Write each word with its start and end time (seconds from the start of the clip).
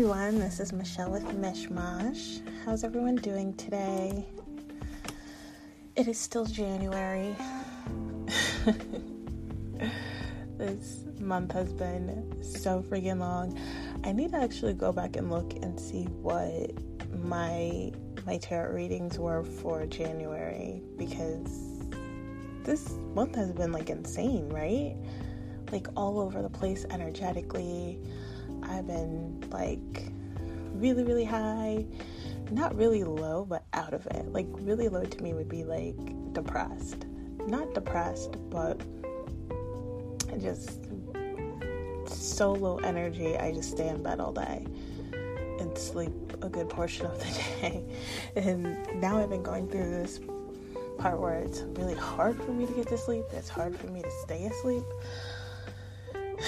everyone. 0.00 0.38
This 0.38 0.60
is 0.60 0.72
Michelle 0.72 1.10
with 1.10 1.24
Mishmash. 1.24 2.40
How's 2.64 2.84
everyone 2.84 3.16
doing 3.16 3.52
today? 3.52 4.24
It 5.94 6.08
is 6.08 6.18
still 6.18 6.46
January. 6.46 7.36
this 10.56 11.04
month 11.18 11.52
has 11.52 11.74
been 11.74 12.34
so 12.42 12.82
freaking 12.82 13.18
long. 13.18 13.60
I 14.02 14.12
need 14.12 14.30
to 14.30 14.38
actually 14.38 14.72
go 14.72 14.90
back 14.90 15.16
and 15.16 15.30
look 15.30 15.52
and 15.56 15.78
see 15.78 16.04
what 16.04 16.72
my 17.22 17.92
my 18.24 18.38
tarot 18.38 18.72
readings 18.72 19.18
were 19.18 19.44
for 19.44 19.84
January 19.84 20.80
because 20.96 21.84
this 22.64 22.92
month 23.14 23.34
has 23.34 23.52
been 23.52 23.70
like 23.70 23.90
insane, 23.90 24.48
right? 24.48 24.96
Like 25.70 25.88
all 25.94 26.18
over 26.20 26.40
the 26.40 26.48
place 26.48 26.86
energetically. 26.88 28.00
I've 28.80 28.86
been 28.86 29.44
like 29.50 30.10
really, 30.72 31.04
really 31.04 31.26
high, 31.26 31.84
not 32.50 32.74
really 32.74 33.04
low, 33.04 33.44
but 33.44 33.64
out 33.74 33.92
of 33.92 34.06
it. 34.06 34.32
Like, 34.32 34.46
really 34.52 34.88
low 34.88 35.04
to 35.04 35.22
me 35.22 35.34
would 35.34 35.50
be 35.50 35.64
like 35.64 35.98
depressed. 36.32 37.04
Not 37.46 37.74
depressed, 37.74 38.36
but 38.48 38.80
just 40.40 40.86
so 42.06 42.52
low 42.52 42.78
energy. 42.78 43.36
I 43.36 43.52
just 43.52 43.72
stay 43.72 43.88
in 43.88 44.02
bed 44.02 44.18
all 44.18 44.32
day 44.32 44.66
and 45.12 45.76
sleep 45.76 46.14
a 46.40 46.48
good 46.48 46.70
portion 46.70 47.04
of 47.04 47.18
the 47.18 47.24
day. 47.60 47.84
And 48.34 48.78
now 48.98 49.18
I've 49.18 49.28
been 49.28 49.42
going 49.42 49.68
through 49.68 49.90
this 49.90 50.20
part 50.96 51.20
where 51.20 51.34
it's 51.34 51.60
really 51.74 51.96
hard 51.96 52.42
for 52.42 52.52
me 52.52 52.64
to 52.64 52.72
get 52.72 52.88
to 52.88 52.96
sleep, 52.96 53.24
it's 53.32 53.50
hard 53.50 53.78
for 53.78 53.88
me 53.88 54.00
to 54.00 54.10
stay 54.22 54.46
asleep. 54.46 54.84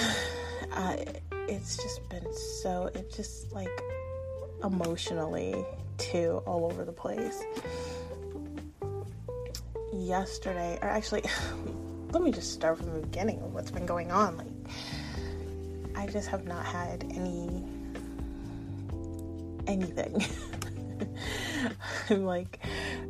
I, 0.75 1.05
it's 1.53 1.77
just 1.77 2.09
been 2.09 2.33
so, 2.33 2.89
it's 2.95 3.15
just 3.15 3.53
like 3.53 3.69
emotionally 4.63 5.63
too 5.97 6.41
all 6.45 6.65
over 6.65 6.83
the 6.83 6.91
place. 6.91 7.43
Yesterday, 9.93 10.79
or 10.81 10.89
actually, 10.89 11.23
let 12.11 12.23
me 12.23 12.31
just 12.31 12.53
start 12.53 12.77
from 12.77 12.91
the 12.91 12.99
beginning 12.99 13.39
of 13.41 13.53
what's 13.53 13.69
been 13.69 13.85
going 13.85 14.11
on. 14.11 14.37
Like, 14.37 14.47
I 15.95 16.07
just 16.07 16.27
have 16.29 16.45
not 16.45 16.65
had 16.65 17.03
any 17.11 17.63
anything. 19.67 20.25
I'm 22.09 22.25
like, 22.25 22.59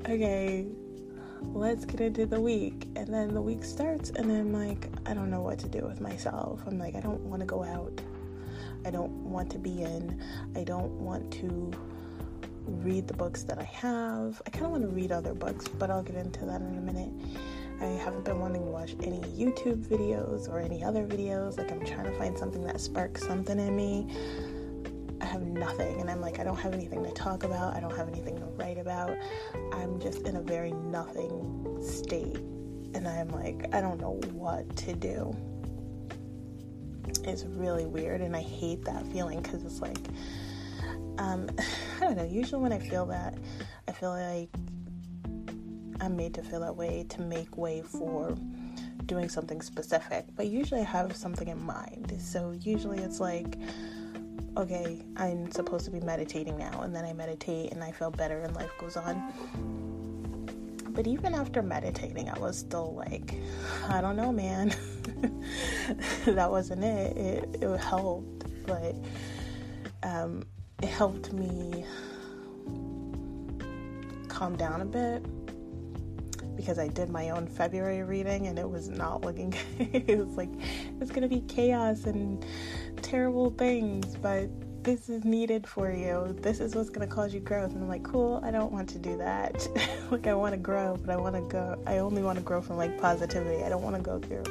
okay, 0.08 0.68
let's 1.54 1.86
get 1.86 2.02
into 2.02 2.26
the 2.26 2.42
week. 2.42 2.88
And 2.98 3.08
then 3.08 3.34
the 3.34 3.42
week 3.42 3.64
starts, 3.64 4.10
and 4.10 4.30
then 4.30 4.42
I'm 4.42 4.54
like, 4.54 4.90
I 5.06 5.14
don't 5.14 5.32
know 5.32 5.42
what 5.42 5.60
to 5.60 5.70
do 5.70 5.86
with 5.86 6.02
myself. 6.02 6.62
I'm 6.68 6.78
like, 6.78 6.96
I 6.96 7.00
don't 7.00 7.22
want 7.22 7.40
to 7.40 7.46
go 7.46 7.64
out. 7.64 8.02
I 8.86 8.92
don't 8.92 9.12
want 9.24 9.50
to 9.52 9.60
be 9.60 9.82
in. 9.82 10.22
I 10.56 10.64
don't 10.64 10.92
want 11.00 11.32
to 11.34 11.72
read 12.66 13.08
the 13.08 13.14
books 13.14 13.44
that 13.44 13.60
I 13.60 13.64
have. 13.64 14.42
I 14.46 14.50
kind 14.50 14.66
of 14.66 14.72
want 14.72 14.84
to 14.84 14.90
read 14.90 15.12
other 15.12 15.34
books, 15.34 15.68
but 15.68 15.90
I'll 15.90 16.04
get 16.04 16.16
into 16.16 16.46
that 16.46 16.62
in 16.62 16.78
a 16.78 16.82
minute. 16.82 17.12
I 17.82 17.86
haven't 17.86 18.24
been 18.24 18.40
wanting 18.40 18.64
to 18.64 18.70
watch 18.70 18.96
any 19.04 19.20
YouTube 19.20 19.86
videos 19.88 20.48
or 20.48 20.60
any 20.60 20.84
other 20.84 21.06
videos. 21.06 21.58
Like, 21.58 21.72
I'm 21.72 21.86
trying 21.86 22.06
to 22.06 22.18
find 22.18 22.38
something 22.38 22.64
that 22.64 22.80
sparks 22.80 23.26
something 23.26 23.60
in 23.60 23.76
me. 23.76 24.08
I 25.20 25.26
have 25.26 25.42
nothing, 25.42 26.00
and 26.02 26.10
I'm 26.10 26.22
like, 26.22 26.40
I 26.40 26.44
don't 26.44 26.60
have 26.60 26.74
anything 26.74 27.04
to 27.04 27.12
talk 27.12 27.44
about. 27.44 27.76
I 27.76 27.80
don't 27.80 27.96
have 27.96 28.08
anything 28.08 28.38
to 28.38 28.46
write 28.58 28.78
about. 28.78 29.16
I'm 29.72 30.00
just 30.00 30.28
in 30.28 30.36
a 30.36 30.42
very 30.42 30.72
nothing 30.72 31.78
state, 31.82 32.38
and 32.94 33.08
I'm 33.08 33.30
like, 33.30 33.74
I 33.74 33.82
don't 33.82 34.00
know 34.00 34.20
what 34.34 34.76
to 34.78 34.94
do. 34.94 35.36
It's 37.24 37.46
really 37.46 37.86
weird, 37.86 38.22
and 38.22 38.36
I 38.36 38.42
hate 38.42 38.84
that 38.86 39.06
feeling 39.08 39.42
because 39.42 39.64
it's 39.64 39.82
like, 39.82 39.98
um, 41.18 41.50
I 41.98 42.06
don't 42.06 42.18
know. 42.18 42.24
Usually, 42.24 42.62
when 42.62 42.74
I 42.74 42.80
feel 42.80 43.06
that, 43.08 43.38
I 43.88 43.92
feel 43.92 44.10
like 44.10 44.50
I'm 46.02 46.16
made 46.16 46.34
to 46.36 46.44
feel 46.44 46.60
that 46.62 46.76
way 46.76 47.06
to 47.10 47.22
make 47.22 47.58
way 47.58 47.82
for 47.82 48.36
doing 49.06 49.30
something 49.30 49.62
specific. 49.62 50.26
But 50.36 50.48
usually, 50.48 50.82
I 50.82 50.86
have 50.86 51.16
something 51.16 51.48
in 51.48 51.64
mind. 51.64 52.14
So, 52.20 52.52
usually, 52.62 53.00
it's 53.00 53.20
like, 53.20 53.58
okay, 54.58 55.02
I'm 55.18 55.52
supposed 55.52 55.86
to 55.86 55.92
be 55.92 56.00
meditating 56.02 56.58
now, 56.58 56.82
and 56.82 56.96
then 56.96 57.06
I 57.06 57.14
meditate 57.14 57.72
and 57.72 57.84
I 57.84 57.92
feel 57.92 58.12
better, 58.12 58.40
and 58.42 58.56
life 58.56 58.72
goes 58.80 58.98
on. 58.98 59.93
But 60.94 61.08
even 61.08 61.34
after 61.34 61.64
meditating, 61.64 62.30
I 62.30 62.38
was 62.38 62.58
still 62.58 62.94
like, 62.94 63.34
I 63.90 64.00
don't 64.00 64.16
know, 64.16 64.32
man. 64.32 64.70
that 66.26 66.50
wasn't 66.52 66.84
it. 66.84 67.18
It, 67.18 67.64
it 67.64 67.80
helped, 67.80 68.46
but 68.68 68.96
um, 70.04 70.44
it 70.82 70.90
helped 70.90 71.34
me 71.34 71.84
calm 74.28 74.56
down 74.56 74.82
a 74.82 74.86
bit 74.86 75.26
because 76.56 76.78
I 76.78 76.88
did 76.88 77.10
my 77.10 77.32
own 77.32 77.48
February 77.48 78.04
reading 78.04 78.48
and 78.48 78.60
it 78.60 78.70
was 78.70 78.90
not 78.90 79.22
looking 79.26 79.50
good. 79.78 80.10
it 80.10 80.18
was 80.18 80.38
like 80.38 80.50
it's 81.02 81.12
gonna 81.12 81.28
be 81.28 81.42
chaos 81.42 82.06
and 82.06 82.46
terrible 83.02 83.50
things, 83.52 84.16
but 84.18 84.50
this 84.84 85.08
is 85.08 85.24
needed 85.24 85.66
for 85.66 85.92
you. 85.92 86.36
This 86.42 86.60
is 86.60 86.76
what's 86.76 86.90
gonna 86.90 87.08
cause 87.08 87.34
you 87.34 87.40
growth. 87.40 87.72
And 87.72 87.84
I'm 87.84 87.88
like, 87.88 88.04
cool, 88.04 88.42
I 88.44 88.52
don't 88.52 88.72
want 88.72 88.90
to 88.90 89.00
do 89.00 89.18
that. 89.18 89.68
like 90.12 90.28
I 90.28 90.34
wanna 90.34 90.58
grow, 90.58 90.98
but 90.98 91.10
I 91.10 91.16
wanna 91.16 91.42
go 91.42 91.82
I 91.88 92.00
only 92.00 92.22
wanna 92.22 92.42
grow 92.42 92.62
from 92.62 92.78
like 92.78 93.00
positivity. 93.00 93.64
I 93.64 93.70
don't 93.70 93.82
wanna 93.82 94.00
go 94.00 94.20
through 94.20 94.44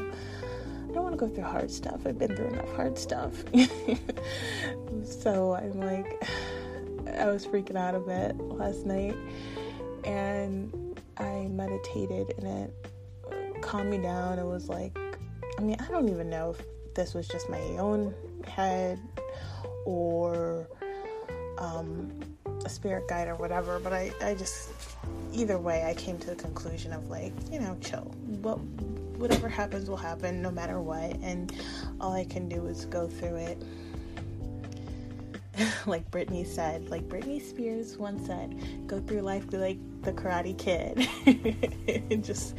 I 0.93 0.95
don't 0.95 1.05
want 1.05 1.19
to 1.19 1.27
go 1.27 1.35
through 1.35 1.45
hard 1.45 1.71
stuff. 1.71 2.07
I've 2.07 2.19
been 2.19 2.37
through 2.37 2.49
enough 2.49 2.71
hard 2.77 2.99
stuff. 2.99 3.33
so 5.05 5.55
I'm 5.55 5.81
like, 5.81 6.23
I 7.19 7.29
was 7.29 7.47
freaking 7.47 7.77
out 7.77 7.95
a 7.95 8.01
bit 8.01 8.39
last 8.39 8.85
night 8.85 9.17
and 10.05 11.01
I 11.17 11.49
meditated 11.51 12.35
and 12.37 12.47
it 12.47 13.63
calmed 13.63 13.91
me 13.91 13.97
down. 14.03 14.39
It 14.39 14.45
was 14.45 14.69
like, 14.69 14.99
I 15.59 15.63
mean, 15.63 15.79
I 15.81 15.91
don't 15.91 16.11
even 16.11 16.29
know 16.29 16.51
if 16.51 16.95
this 16.95 17.15
was 17.15 17.27
just 17.27 17.49
my 17.49 17.63
own 17.79 18.15
head 18.47 19.01
or 19.85 20.69
um, 21.59 22.11
a 22.65 22.69
spirit 22.69 23.09
guide 23.09 23.29
or 23.29 23.35
whatever, 23.37 23.79
but 23.79 23.93
I, 23.93 24.13
I 24.23 24.35
just, 24.35 24.71
either 25.33 25.59
way, 25.59 25.85
I 25.85 25.95
came 25.95 26.19
to 26.19 26.27
the 26.29 26.37
conclusion 26.37 26.93
of 26.93 27.09
like, 27.09 27.33
you 27.51 27.61
know, 27.61 27.77
chill. 27.81 28.15
Well, 28.43 28.59
whatever 29.17 29.49
happens 29.49 29.89
will 29.89 29.97
happen 29.97 30.43
no 30.43 30.51
matter 30.51 30.81
what, 30.81 31.17
and 31.23 31.53
all 32.01 32.13
I 32.13 32.25
can 32.25 32.49
do 32.49 32.67
is 32.67 32.87
go 32.87 33.07
through 33.09 33.37
it. 33.37 33.63
like 35.87 36.11
Britney 36.11 36.47
said, 36.47 36.89
like 36.89 37.09
Britney 37.09 37.41
Spears 37.41 37.97
once 37.97 38.27
said, 38.27 38.87
go 38.87 39.01
through 39.01 39.21
life 39.21 39.45
like 39.53 39.79
the 40.03 40.13
Karate 40.13 40.57
Kid. 40.57 41.09
just, 42.25 42.57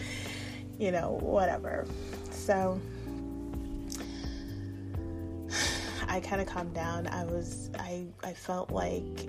you 0.77 0.91
know, 0.91 1.17
whatever. 1.21 1.85
So 2.31 2.79
I 6.13 6.19
kind 6.19 6.39
of 6.39 6.47
calmed 6.47 6.75
down. 6.75 7.07
I 7.07 7.25
was, 7.25 7.71
I, 7.79 8.05
I 8.23 8.33
felt 8.33 8.69
like, 8.69 9.27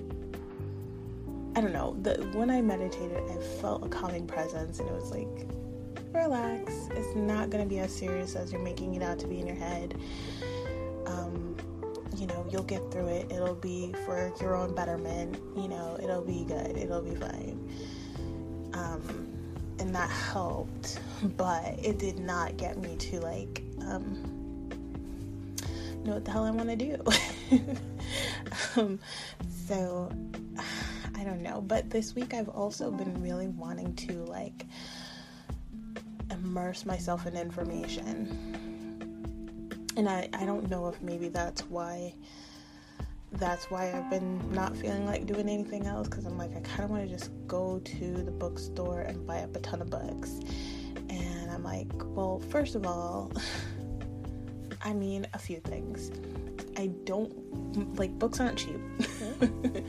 I 1.56 1.62
don't 1.62 1.72
know, 1.72 1.96
the, 2.02 2.16
when 2.34 2.50
I 2.50 2.60
meditated, 2.60 3.22
I 3.30 3.36
felt 3.62 3.86
a 3.86 3.88
calming 3.88 4.26
presence, 4.26 4.80
and 4.80 4.90
it 4.90 4.92
was 4.92 5.10
like, 5.10 5.48
relax. 6.12 6.88
It's 6.90 7.16
not 7.16 7.50
to 7.50 7.64
be 7.64 7.78
as 7.78 7.90
serious 7.90 8.36
as 8.36 8.52
you're 8.52 8.60
making 8.60 8.96
it 8.96 9.02
out 9.02 9.18
to 9.20 9.26
be 9.26 9.40
in 9.40 9.46
your 9.46 9.56
head. 9.56 9.98
Um, 11.06 11.56
you 12.18 12.26
know, 12.26 12.46
you'll 12.50 12.64
get 12.64 12.82
through 12.92 13.08
it. 13.08 13.32
It'll 13.32 13.54
be 13.54 13.94
for 14.04 14.30
your 14.38 14.54
own 14.54 14.74
betterment. 14.74 15.38
You 15.56 15.68
know, 15.68 15.98
it'll 16.02 16.20
be 16.20 16.44
good. 16.44 16.76
It'll 16.76 17.00
be 17.00 17.14
fine. 17.14 17.66
Um, 18.74 19.32
and 19.78 19.94
that 19.94 20.10
helped, 20.10 21.00
but 21.38 21.78
it 21.82 21.98
did 21.98 22.18
not 22.18 22.58
get 22.58 22.76
me 22.76 22.94
to 22.96 23.20
like, 23.20 23.62
um, 23.88 24.33
know 26.04 26.14
what 26.14 26.24
the 26.24 26.30
hell 26.30 26.44
I 26.44 26.50
want 26.50 26.68
to 26.68 26.76
do. 26.76 27.02
um, 28.76 28.98
so 29.66 30.10
I 31.16 31.24
don't 31.24 31.42
know. 31.42 31.60
But 31.60 31.90
this 31.90 32.14
week 32.14 32.34
I've 32.34 32.48
also 32.48 32.90
been 32.90 33.22
really 33.22 33.48
wanting 33.48 33.94
to 33.96 34.12
like 34.24 34.66
immerse 36.30 36.84
myself 36.86 37.26
in 37.26 37.36
information. 37.36 38.52
And 39.96 40.08
I, 40.08 40.28
I 40.34 40.44
don't 40.44 40.68
know 40.68 40.88
if 40.88 41.00
maybe 41.00 41.28
that's 41.28 41.62
why 41.62 42.14
that's 43.32 43.68
why 43.70 43.92
I've 43.92 44.08
been 44.10 44.52
not 44.52 44.76
feeling 44.76 45.06
like 45.06 45.26
doing 45.26 45.48
anything 45.48 45.86
else 45.86 46.08
because 46.08 46.24
I'm 46.24 46.38
like 46.38 46.56
I 46.56 46.60
kind 46.60 46.84
of 46.84 46.90
want 46.90 47.02
to 47.02 47.08
just 47.08 47.30
go 47.46 47.80
to 47.80 48.22
the 48.22 48.30
bookstore 48.30 49.00
and 49.00 49.26
buy 49.26 49.40
up 49.40 49.56
a 49.56 49.60
ton 49.60 49.82
of 49.82 49.90
books. 49.90 50.40
And 51.08 51.50
I'm 51.50 51.62
like, 51.62 51.88
well, 51.94 52.40
first 52.50 52.74
of 52.74 52.86
all, 52.86 53.32
I 54.84 54.92
mean 54.92 55.26
a 55.32 55.38
few 55.38 55.60
things. 55.60 56.12
I 56.76 56.88
don't 57.04 57.98
like 57.98 58.18
books 58.18 58.38
aren't 58.38 58.58
cheap. 58.58 58.80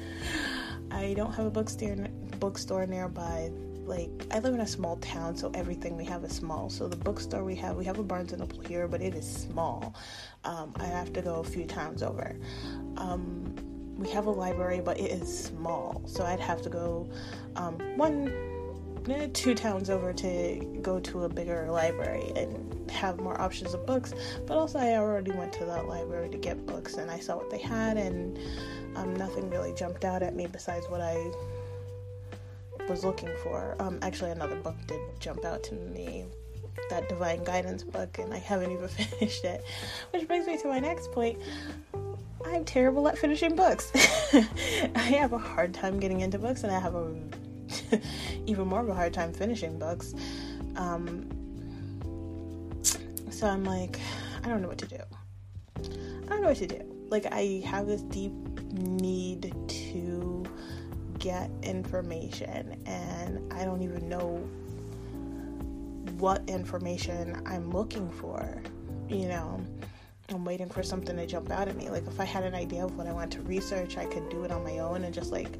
I 0.91 1.13
don't 1.13 1.33
have 1.33 1.45
a 1.45 1.51
bookstore 1.51 1.95
bookstore 2.39 2.85
nearby 2.85 3.51
like 3.85 4.09
I 4.31 4.39
live 4.39 4.53
in 4.53 4.61
a 4.61 4.67
small 4.67 4.97
town, 4.97 5.35
so 5.35 5.51
everything 5.53 5.95
we 5.95 6.05
have 6.05 6.23
is 6.23 6.33
small. 6.33 6.69
So 6.69 6.87
the 6.87 6.95
bookstore 6.95 7.43
we 7.43 7.55
have, 7.55 7.75
we 7.75 7.85
have 7.85 7.99
a 7.99 8.03
Barnes 8.03 8.31
and 8.31 8.39
Noble 8.39 8.59
here, 8.61 8.87
but 8.87 9.01
it 9.01 9.13
is 9.13 9.31
small. 9.31 9.93
Um, 10.43 10.73
I 10.77 10.85
have 10.85 11.13
to 11.13 11.21
go 11.21 11.35
a 11.35 11.43
few 11.43 11.65
times 11.65 12.01
over. 12.01 12.35
Um, 12.97 13.55
we 13.97 14.09
have 14.09 14.25
a 14.25 14.31
library, 14.31 14.81
but 14.83 14.99
it 14.99 15.11
is 15.11 15.45
small, 15.45 16.01
so 16.05 16.25
I'd 16.25 16.39
have 16.39 16.61
to 16.63 16.69
go 16.69 17.07
um, 17.55 17.77
one, 17.95 18.33
eh, 19.09 19.27
two 19.33 19.53
towns 19.53 19.89
over 19.89 20.11
to 20.13 20.79
go 20.81 20.99
to 20.99 21.23
a 21.23 21.29
bigger 21.29 21.69
library 21.69 22.31
and 22.35 22.64
have 22.89 23.19
more 23.19 23.39
options 23.39 23.73
of 23.73 23.85
books. 23.85 24.13
But 24.45 24.57
also, 24.57 24.79
I 24.79 24.97
already 24.97 25.31
went 25.31 25.53
to 25.53 25.65
that 25.65 25.87
library 25.87 26.29
to 26.29 26.37
get 26.37 26.65
books, 26.65 26.95
and 26.95 27.09
I 27.09 27.19
saw 27.19 27.37
what 27.37 27.49
they 27.49 27.59
had, 27.59 27.97
and 27.97 28.37
um, 28.95 29.15
nothing 29.15 29.49
really 29.49 29.73
jumped 29.73 30.05
out 30.05 30.23
at 30.23 30.35
me 30.35 30.47
besides 30.47 30.87
what 30.89 31.01
I 31.01 31.31
was 32.87 33.03
looking 33.03 33.31
for. 33.43 33.75
Um, 33.79 33.99
actually, 34.01 34.31
another 34.31 34.55
book 34.55 34.75
did 34.87 34.99
jump 35.19 35.45
out 35.45 35.63
to 35.63 35.75
me 35.75 36.25
that 36.89 37.07
divine 37.09 37.43
guidance 37.43 37.83
book 37.83 38.19
and 38.19 38.33
I 38.33 38.37
haven't 38.37 38.71
even 38.71 38.87
finished 39.19 39.43
it. 39.43 39.63
Which 40.11 40.27
brings 40.27 40.47
me 40.47 40.57
to 40.57 40.67
my 40.67 40.79
next 40.79 41.11
point. 41.11 41.39
I'm 42.45 42.63
terrible 42.63 43.07
at 43.07 43.17
finishing 43.17 43.55
books. 43.55 43.91
I 44.95 44.99
have 44.99 45.33
a 45.33 45.37
hard 45.37 45.73
time 45.73 45.99
getting 45.99 46.21
into 46.21 46.37
books 46.37 46.63
and 46.63 46.71
I 46.71 46.79
have 46.79 46.95
a 46.95 47.15
even 48.45 48.67
more 48.67 48.81
of 48.81 48.89
a 48.89 48.93
hard 48.93 49.13
time 49.13 49.33
finishing 49.33 49.79
books. 49.79 50.13
Um, 50.75 51.27
so 53.35 53.47
I'm 53.47 53.65
like, 53.65 53.99
I 54.43 54.47
don't 54.47 54.61
know 54.61 54.69
what 54.69 54.77
to 54.77 54.87
do. 54.87 54.97
I 55.77 56.29
don't 56.29 56.41
know 56.41 56.47
what 56.47 56.57
to 56.57 56.67
do. 56.67 56.81
Like, 57.09 57.25
I 57.31 57.61
have 57.65 57.85
this 57.85 58.01
deep 58.03 58.31
need 58.71 59.53
to 59.67 60.45
get 61.19 61.51
information, 61.61 62.81
and 62.85 63.53
I 63.53 63.65
don't 63.65 63.81
even 63.81 64.07
know 64.07 64.37
what 66.17 66.43
information 66.47 67.41
I'm 67.45 67.71
looking 67.71 68.09
for. 68.09 68.61
You 69.09 69.27
know, 69.27 69.61
I'm 70.29 70.45
waiting 70.45 70.69
for 70.69 70.81
something 70.81 71.15
to 71.17 71.27
jump 71.27 71.51
out 71.51 71.67
at 71.67 71.75
me. 71.75 71.89
Like 71.89 72.07
if 72.07 72.19
I 72.19 72.25
had 72.25 72.43
an 72.43 72.55
idea 72.55 72.85
of 72.85 72.97
what 72.97 73.05
I 73.05 73.11
want 73.11 73.31
to 73.33 73.41
research, 73.41 73.97
I 73.97 74.05
could 74.05 74.29
do 74.29 74.43
it 74.43 74.51
on 74.51 74.63
my 74.63 74.79
own 74.79 75.03
and 75.03 75.13
just 75.13 75.31
like 75.31 75.59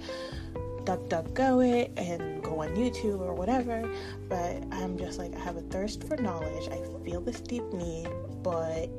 duck 0.86 1.10
duck 1.10 1.34
go 1.34 1.62
it 1.62 1.92
and 1.98 2.44
go 2.44 2.62
on 2.62 2.70
YouTube 2.76 3.20
or 3.20 3.34
whatever. 3.34 3.90
But 4.30 4.64
I'm 4.72 4.98
just 4.98 5.18
like 5.18 5.36
I 5.36 5.40
have 5.40 5.58
a 5.58 5.62
thirst 5.62 6.08
for 6.08 6.16
knowledge. 6.18 6.70
I 6.70 6.78
feel 7.04 7.22
this 7.22 7.42
deep 7.42 7.64
need, 7.74 8.08
but 8.44 8.90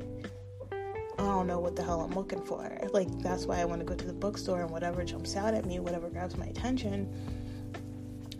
I 1.19 1.23
don't 1.23 1.47
know 1.47 1.59
what 1.59 1.75
the 1.75 1.83
hell 1.83 2.01
I'm 2.01 2.13
looking 2.13 2.41
for. 2.41 2.77
Like 2.93 3.07
that's 3.19 3.45
why 3.45 3.59
I 3.59 3.65
want 3.65 3.79
to 3.79 3.85
go 3.85 3.95
to 3.95 4.05
the 4.05 4.13
bookstore 4.13 4.61
and 4.61 4.69
whatever 4.69 5.03
jumps 5.03 5.35
out 5.35 5.53
at 5.53 5.65
me, 5.65 5.79
whatever 5.79 6.09
grabs 6.09 6.37
my 6.37 6.45
attention, 6.45 7.11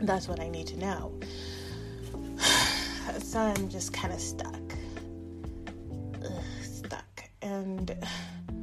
that's 0.01 0.27
what 0.27 0.39
I 0.39 0.49
need 0.49 0.67
to 0.67 0.77
know. 0.77 1.19
so 3.19 3.39
I'm 3.39 3.69
just 3.69 3.93
kind 3.93 4.13
of 4.13 4.19
stuck. 4.19 4.61
Stuck. 6.61 7.23
And 7.41 7.95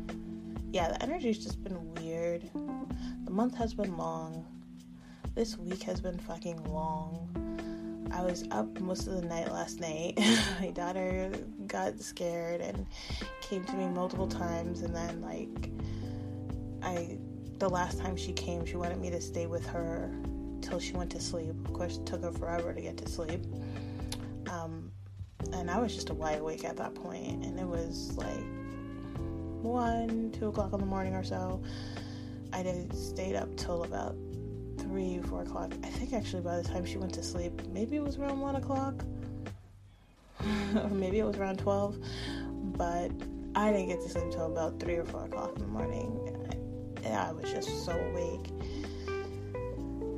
yeah, 0.73 0.89
the 0.89 1.03
energy's 1.03 1.43
just 1.43 1.65
been 1.65 1.95
weird. 1.95 2.49
The 3.25 3.31
month 3.31 3.57
has 3.57 3.75
been 3.75 3.97
long. 3.97 4.47
This 5.35 5.59
week 5.59 5.83
has 5.83 6.01
been 6.01 6.17
fucking 6.17 6.63
long. 6.73 7.29
I 8.13 8.23
was 8.23 8.45
up 8.53 8.79
most 8.79 9.09
of 9.09 9.15
the 9.15 9.27
night 9.27 9.51
last 9.51 9.81
night. 9.81 10.17
My 10.61 10.71
daughter 10.71 11.33
got 11.67 11.99
scared 11.99 12.61
and 12.61 12.87
came 13.41 13.65
to 13.65 13.73
me 13.73 13.89
multiple 13.89 14.29
times 14.29 14.83
and 14.83 14.95
then 14.95 15.21
like 15.21 15.71
I 16.85 17.19
the 17.59 17.69
last 17.69 17.99
time 17.99 18.17
she 18.17 18.33
came, 18.33 18.65
she 18.65 18.77
wanted 18.77 19.01
me 19.01 19.11
to 19.11 19.21
stay 19.21 19.47
with 19.47 19.67
her 19.67 20.15
till 20.61 20.79
she 20.79 20.93
went 20.93 21.11
to 21.11 21.21
sleep. 21.21 21.55
Of 21.65 21.73
course, 21.73 21.97
it 21.97 22.07
took 22.07 22.23
her 22.23 22.31
forever 22.31 22.73
to 22.73 22.81
get 22.81 22.97
to 22.99 23.09
sleep. 23.09 23.45
Um, 24.49 24.93
and 25.53 25.69
I 25.69 25.81
was 25.81 25.93
just 25.97 26.11
a 26.11 26.15
wide 26.15 26.39
awake 26.39 26.65
at 26.65 26.77
that 26.77 26.95
point, 26.95 27.45
and 27.45 27.59
it 27.59 27.67
was 27.67 28.17
like 28.17 28.45
one, 29.63 30.31
two 30.39 30.47
o'clock 30.49 30.73
in 30.73 30.79
the 30.79 30.87
morning 30.87 31.15
or 31.15 31.25
so. 31.25 31.61
I 32.53 32.87
stayed 32.93 33.35
up 33.35 33.57
till 33.57 33.83
about 33.83 34.15
three, 34.95 35.19
four 35.23 35.43
o'clock. 35.43 35.73
I 35.83 35.89
think 35.89 36.13
actually 36.13 36.43
by 36.43 36.57
the 36.57 36.63
time 36.63 36.85
she 36.85 36.99
went 36.99 37.13
to 37.15 37.23
sleep, 37.25 37.61
maybe 37.73 37.97
it 37.97 38.03
was 38.05 38.17
around 38.17 38.39
one 38.41 38.55
o'clock, 38.55 38.95
or 40.77 40.89
maybe 40.89 41.19
it 41.19 41.25
was 41.25 41.37
around 41.37 41.59
twelve. 41.59 41.97
But 42.77 43.11
I 43.57 43.73
didn't 43.73 43.89
get 43.89 44.01
to 44.03 44.09
sleep 44.09 44.31
till 44.31 44.47
about 44.47 44.79
three 44.79 44.95
or 44.95 45.05
four 45.05 45.25
o'clock 45.25 45.51
in 45.57 45.63
the 45.63 45.67
morning. 45.67 46.63
I, 47.05 47.09
I 47.09 47.33
was 47.33 47.51
just 47.51 47.85
so 47.85 47.91
awake. 47.91 48.53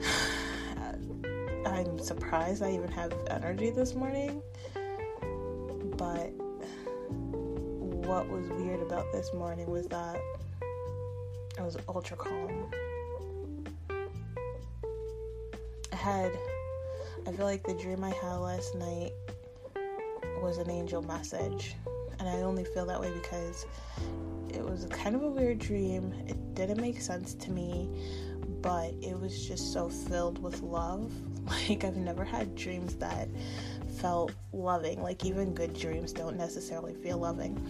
I'm 1.67 1.99
surprised 1.99 2.63
I 2.63 2.73
even 2.73 2.93
have 2.93 3.15
energy 3.31 3.71
this 3.71 3.95
morning. 3.95 4.43
But 5.97 6.35
what 7.09 8.29
was 8.29 8.47
weird 8.51 8.83
about 8.83 9.11
this 9.11 9.33
morning 9.33 9.71
was 9.71 9.87
that 9.87 10.21
I 11.59 11.63
was 11.63 11.79
ultra 11.89 12.19
calm. 12.19 12.71
I 16.07 17.33
feel 17.33 17.47
like 17.47 17.65
the 17.65 17.75
dream 17.75 18.05
I 18.05 18.11
had 18.11 18.37
last 18.37 18.77
night 18.77 19.13
was 20.41 20.59
an 20.59 20.71
angel 20.71 21.03
message. 21.03 21.75
And 22.21 22.29
I 22.29 22.43
only 22.43 22.65
feel 22.65 22.87
that 22.87 23.01
way 23.01 23.11
because 23.11 23.67
it 24.49 24.65
was 24.65 24.87
kind 24.89 25.17
of 25.17 25.25
a 25.25 25.29
weird 25.29 25.59
dream. 25.59 26.15
It 26.29 26.55
didn't 26.55 26.81
make 26.81 27.01
sense 27.01 27.35
to 27.35 27.51
me, 27.51 27.89
but 28.63 28.95
it 29.03 29.19
was 29.19 29.49
just 29.49 29.73
so 29.73 29.89
filled 29.89 30.41
with 30.43 30.63
love. 30.63 31.13
Like, 31.47 31.85
I've 31.85 31.97
never 31.97 32.25
had 32.25 32.57
dreams 32.57 32.97
that 32.97 33.29
felt 34.01 34.33
loving. 34.53 35.01
Like, 35.01 35.25
even 35.25 35.55
good 35.55 35.75
dreams 35.75 36.13
don't 36.13 36.37
necessarily 36.37 36.93
feel 36.93 37.19
loving, 37.19 37.65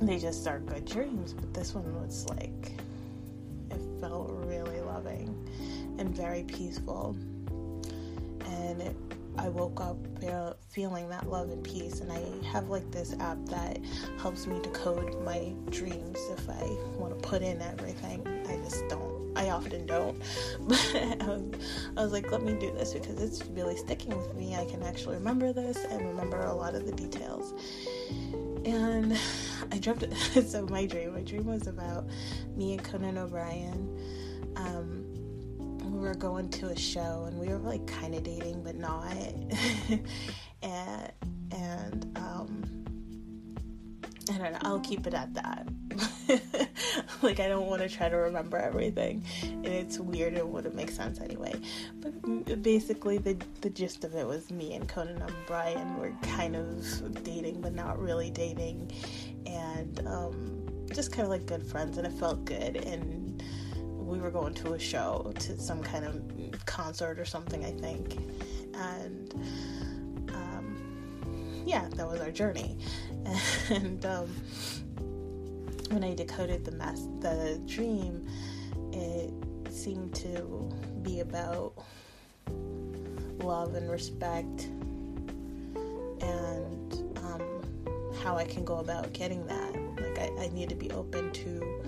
they 0.00 0.20
just 0.20 0.46
are 0.46 0.60
good 0.60 0.84
dreams. 0.84 1.32
But 1.32 1.52
this 1.52 1.74
one 1.74 1.92
was 2.00 2.24
like, 2.28 2.80
it 3.72 3.80
felt 4.00 4.30
and 5.98 6.14
very 6.14 6.44
peaceful. 6.44 7.16
And 8.46 8.82
it, 8.82 8.96
I 9.38 9.48
woke 9.48 9.80
up 9.80 9.98
feeling 10.70 11.08
that 11.08 11.28
love 11.28 11.50
and 11.50 11.62
peace. 11.62 12.00
And 12.00 12.12
I 12.12 12.22
have 12.46 12.68
like 12.68 12.90
this 12.90 13.14
app 13.20 13.38
that 13.46 13.78
helps 14.18 14.46
me 14.46 14.60
decode 14.62 15.22
my 15.24 15.52
dreams 15.70 16.18
if 16.30 16.48
I 16.48 16.64
want 16.98 17.20
to 17.20 17.28
put 17.28 17.42
in 17.42 17.60
everything. 17.60 18.26
I 18.48 18.56
just 18.56 18.88
don't 18.88 19.16
I 19.36 19.50
often 19.50 19.86
don't. 19.86 20.20
But 20.60 20.94
I 20.94 21.26
was, 21.26 21.42
I 21.96 22.02
was 22.02 22.12
like, 22.12 22.32
let 22.32 22.42
me 22.42 22.54
do 22.54 22.72
this 22.72 22.94
because 22.94 23.20
it's 23.20 23.44
really 23.50 23.76
sticking 23.76 24.16
with 24.16 24.34
me. 24.34 24.56
I 24.56 24.64
can 24.64 24.82
actually 24.82 25.16
remember 25.16 25.52
this 25.52 25.84
and 25.84 26.06
remember 26.06 26.40
a 26.40 26.54
lot 26.54 26.74
of 26.74 26.86
the 26.86 26.92
details. 26.92 27.52
And 28.64 29.16
I 29.70 29.78
dreamt 29.78 30.04
so 30.46 30.66
my 30.66 30.86
dream, 30.86 31.14
my 31.14 31.22
dream 31.22 31.46
was 31.46 31.66
about 31.66 32.06
me 32.56 32.72
and 32.72 32.82
Conan 32.82 33.18
O'Brien. 33.18 33.96
Um, 34.56 34.95
were 36.06 36.14
going 36.14 36.48
to 36.48 36.68
a 36.68 36.76
show 36.76 37.24
and 37.26 37.38
we 37.38 37.48
were 37.48 37.58
like 37.58 37.84
kind 37.86 38.14
of 38.14 38.22
dating, 38.22 38.62
but 38.62 38.76
not. 38.76 39.12
and 40.62 41.12
and 41.50 42.12
um, 42.16 42.84
I 44.30 44.38
don't 44.38 44.52
know. 44.52 44.58
I'll 44.62 44.80
keep 44.80 45.06
it 45.06 45.14
at 45.14 45.34
that. 45.34 45.68
like 47.22 47.40
I 47.40 47.48
don't 47.48 47.66
want 47.66 47.82
to 47.82 47.88
try 47.88 48.08
to 48.08 48.16
remember 48.16 48.56
everything, 48.56 49.24
and 49.42 49.66
it's 49.66 49.98
weird 49.98 50.34
and 50.34 50.52
wouldn't 50.52 50.74
make 50.74 50.90
sense 50.90 51.20
anyway. 51.20 51.54
But 52.00 52.62
basically, 52.62 53.18
the 53.18 53.36
the 53.62 53.70
gist 53.70 54.04
of 54.04 54.14
it 54.14 54.26
was 54.26 54.50
me 54.50 54.74
and 54.74 54.88
Conan 54.88 55.20
and 55.20 55.34
Brian 55.46 55.96
were 55.98 56.12
kind 56.22 56.54
of 56.54 57.24
dating, 57.24 57.60
but 57.60 57.74
not 57.74 57.98
really 57.98 58.30
dating, 58.30 58.92
and 59.44 60.06
um, 60.06 60.66
just 60.92 61.10
kind 61.10 61.24
of 61.24 61.30
like 61.30 61.46
good 61.46 61.66
friends, 61.66 61.98
and 61.98 62.06
it 62.06 62.12
felt 62.12 62.44
good. 62.44 62.76
And 62.76 63.25
we 64.06 64.18
were 64.18 64.30
going 64.30 64.54
to 64.54 64.74
a 64.74 64.78
show, 64.78 65.32
to 65.40 65.58
some 65.58 65.82
kind 65.82 66.04
of 66.04 66.66
concert 66.66 67.18
or 67.18 67.24
something, 67.24 67.64
I 67.64 67.72
think, 67.72 68.16
and 68.74 69.34
um, 70.32 71.62
yeah, 71.66 71.88
that 71.96 72.06
was 72.06 72.20
our 72.20 72.30
journey, 72.30 72.78
and. 73.70 74.04
Um, 74.06 74.28
when 75.90 76.02
I 76.02 76.14
decoded 76.14 76.64
the 76.64 76.72
mess, 76.72 77.06
the 77.20 77.60
dream, 77.66 78.26
it 78.92 79.32
seemed 79.72 80.14
to 80.16 80.68
be 81.02 81.20
about 81.20 81.74
love 83.38 83.74
and 83.74 83.90
respect 83.90 84.68
and 86.20 87.18
um, 87.18 88.12
how 88.22 88.36
I 88.36 88.44
can 88.44 88.64
go 88.64 88.78
about 88.78 89.12
getting 89.12 89.46
that. 89.46 89.74
Like 90.00 90.18
I, 90.18 90.44
I 90.44 90.48
need 90.48 90.68
to 90.70 90.74
be 90.74 90.90
open 90.90 91.30
to 91.32 91.82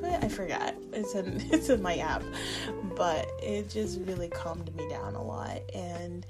to 0.00 0.14
it. 0.14 0.24
I 0.24 0.28
forgot. 0.28 0.74
It's 0.92 1.14
in 1.14 1.42
it's 1.52 1.68
in 1.68 1.82
my 1.82 1.96
app, 1.98 2.22
but 2.96 3.28
it 3.42 3.68
just 3.68 4.00
really 4.00 4.28
calmed 4.28 4.74
me 4.76 4.88
down 4.88 5.14
a 5.14 5.22
lot 5.22 5.60
and 5.74 6.26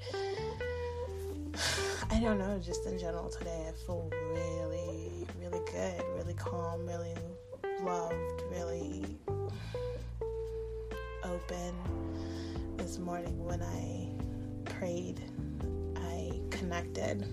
I 2.11 2.19
don't 2.19 2.39
know, 2.39 2.59
just 2.59 2.85
in 2.85 2.97
general 2.97 3.29
today, 3.29 3.67
I 3.67 3.71
feel 3.85 4.09
really, 4.31 5.27
really 5.39 5.61
good, 5.71 6.03
really 6.15 6.33
calm, 6.33 6.85
really 6.85 7.13
loved, 7.81 8.43
really 8.51 9.17
open. 11.23 11.75
This 12.77 12.97
morning 12.97 13.45
when 13.45 13.61
I 13.61 14.09
prayed, 14.65 15.21
I 15.95 16.39
connected 16.49 17.27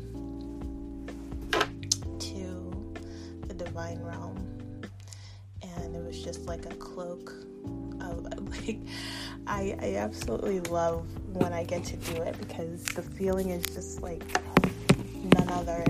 to 2.19 2.95
the 3.47 3.55
divine 3.55 4.01
realm. 4.03 4.46
Was 6.07 6.23
just 6.23 6.47
like 6.47 6.67
a 6.67 6.75
cloak 6.77 7.35
of 8.01 8.25
like 8.67 8.79
I 9.49 9.77
I 9.81 9.97
absolutely 9.97 10.61
love 10.61 11.05
when 11.35 11.53
I 11.53 11.65
get 11.65 11.83
to 11.85 11.97
do 11.97 12.23
it 12.23 12.39
because 12.39 12.85
the 12.85 13.03
feeling 13.03 13.51
is 13.51 13.65
just 13.75 14.03
like 14.03 14.23
none 15.35 15.49
other. 15.49 15.85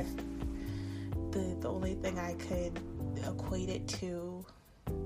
The 1.33 1.57
the 1.61 1.69
only 1.69 1.97
thing 1.97 2.19
I 2.19 2.33
could 2.35 2.81
equate 3.27 3.69
it 3.69 3.87
to 3.89 4.43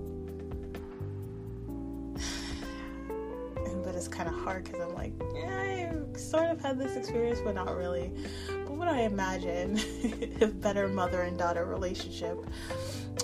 but 3.84 3.94
it's 3.96 4.06
kind 4.06 4.28
of 4.28 4.34
hard 4.36 4.62
because 4.62 4.80
I'm 4.80 4.94
like, 4.94 5.12
yeah, 5.34 5.48
I 5.48 6.16
sort 6.16 6.50
of 6.50 6.60
had 6.60 6.78
this 6.78 6.94
experience, 6.94 7.40
but 7.42 7.56
not 7.56 7.76
really. 7.76 8.12
But 8.46 8.70
what 8.76 8.86
I 8.86 9.00
imagine 9.00 9.76
if 10.02 10.60
better 10.60 10.86
mother 10.86 11.22
and 11.22 11.36
daughter 11.36 11.64
relationship 11.64 12.38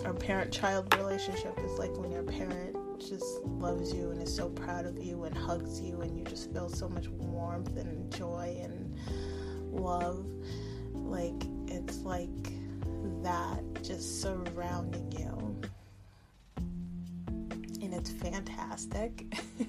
or 0.06 0.14
parent 0.14 0.52
child 0.52 0.94
relationship 0.96 1.58
is 1.58 1.78
like 1.78 1.94
when 1.96 2.12
your 2.12 2.22
parent 2.22 2.76
just 3.00 3.42
loves 3.44 3.92
you 3.92 4.12
and 4.12 4.22
is 4.22 4.34
so 4.34 4.48
proud 4.48 4.86
of 4.86 4.96
you 5.02 5.24
and 5.24 5.36
hugs 5.36 5.80
you 5.80 6.00
and 6.00 6.16
you 6.16 6.24
just 6.24 6.52
feel 6.52 6.68
so 6.68 6.88
much 6.88 7.08
warmth 7.08 7.76
and 7.76 8.12
joy 8.14 8.56
and 8.62 8.96
love. 9.72 10.24
Like 10.92 11.42
it's 11.66 11.98
like 12.02 12.52
that 13.22 13.60
just 13.82 14.20
surrounding 14.22 15.12
you. 15.12 15.60
And 17.82 17.92
it's 17.92 18.10
fantastic. 18.10 19.36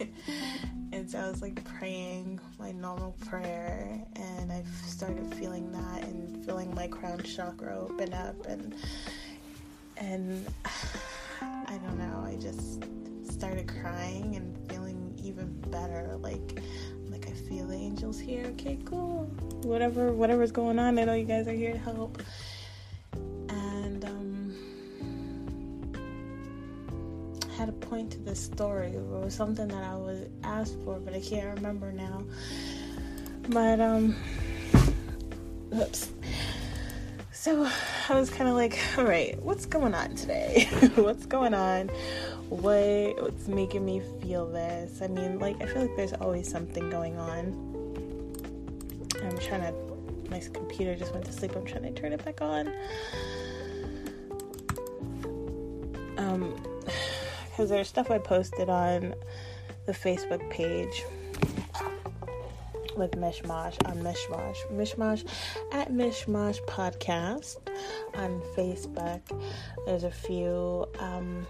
and 0.92 1.10
so 1.10 1.20
I 1.20 1.30
was 1.30 1.42
like 1.42 1.64
praying 1.66 2.40
my 2.60 2.72
normal 2.72 3.16
prayer, 3.28 4.04
and 4.16 4.52
I 4.52 4.64
started 4.86 5.34
feeling 5.36 5.72
that 5.72 6.04
and 6.04 6.44
feeling 6.46 6.74
my 6.74 6.88
crown 6.88 7.22
chakra 7.22 7.78
open 7.78 8.14
up, 8.14 8.46
and 8.48 8.74
and 10.00 10.46
I 11.42 11.80
don't 11.84 11.98
know, 11.98 12.24
I 12.26 12.36
just 12.40 12.84
started 13.30 13.68
crying 13.82 14.36
and 14.36 14.58
feeling 14.70 15.14
even 15.22 15.52
better. 15.70 16.18
Like, 16.20 16.62
like 17.10 17.28
I 17.28 17.32
feel 17.32 17.68
the 17.68 17.76
angels 17.76 18.20
here. 18.20 18.46
Okay, 18.54 18.80
cool. 18.86 19.26
Whatever, 19.64 20.12
whatever's 20.12 20.52
going 20.52 20.80
on, 20.80 20.98
I 20.98 21.04
know 21.04 21.14
you 21.14 21.26
guys 21.26 21.48
are 21.48 21.54
here 21.54 21.74
to 21.74 21.78
help. 21.78 22.22
And 23.50 24.04
um, 24.06 24.56
I 27.50 27.54
had 27.56 27.70
a 27.70 27.74
point 27.74 28.12
to 28.12 28.18
this 28.20 28.44
story. 28.44 28.94
It 28.94 29.02
was 29.02 29.34
something 29.34 29.68
that 29.68 29.84
I 29.84 29.96
was 29.96 30.28
asked 30.44 30.78
for, 30.84 31.00
but 31.00 31.14
I 31.14 31.22
can't 31.22 31.56
remember 31.56 31.92
now. 31.92 32.24
But 33.50 33.80
um, 33.80 34.16
oops. 35.76 36.12
So 37.48 37.66
I 38.10 38.20
was 38.20 38.30
kind 38.30 38.50
of 38.50 38.58
like, 38.58 38.78
all 38.98 39.06
right, 39.06 39.42
what's 39.42 39.66
going 39.66 39.94
on 39.94 40.16
today? 40.16 40.68
what's 40.96 41.26
going 41.26 41.54
on? 41.54 41.90
what 42.50 43.22
what's 43.22 43.48
making 43.48 43.86
me 43.86 44.02
feel 44.22 44.48
this. 44.48 45.02
I 45.02 45.08
mean, 45.08 45.40
like 45.40 45.56
I 45.62 45.66
feel 45.66 45.84
like 45.84 45.96
there's 45.96 46.12
always 46.12 46.52
something 46.52 46.90
going 46.90 47.18
on. 47.18 47.54
I'm 49.24 49.38
trying 49.38 49.62
to 49.62 49.74
my 50.30 50.42
computer 50.52 50.94
just 50.94 51.14
went 51.14 51.24
to 51.28 51.32
sleep. 51.32 51.56
I'm 51.56 51.64
trying 51.64 51.84
to 51.84 51.92
turn 51.94 52.12
it 52.12 52.26
back 52.26 52.42
on. 52.42 52.68
Um 56.18 56.54
because 57.50 57.70
there's 57.70 57.88
stuff 57.88 58.12
I 58.12 58.18
posted 58.18 58.68
on 58.68 59.16
the 59.86 59.94
Facebook 59.94 60.50
page 60.50 61.06
with 62.98 63.12
Mishmash 63.12 63.76
on 63.88 63.98
Mishmash. 64.00 64.58
Mishmash 64.72 65.28
at 65.72 65.92
Mishmash 65.92 66.60
Podcast 66.66 67.58
on 68.16 68.42
Facebook. 68.56 69.22
There's 69.86 70.04
a 70.04 70.12
few 70.12 70.88
um, 71.00 71.46